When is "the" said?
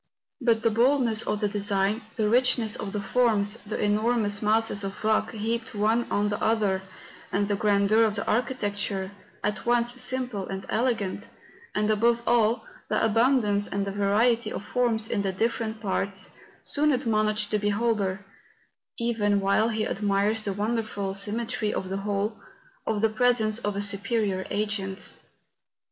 0.63-0.71, 1.41-1.47, 2.15-2.27, 2.91-2.99, 3.57-3.79, 6.29-6.41, 7.31-7.55, 8.15-8.25, 12.89-13.05, 13.85-13.91, 15.21-15.31, 17.51-17.59, 20.41-20.53, 21.89-21.97, 23.01-23.09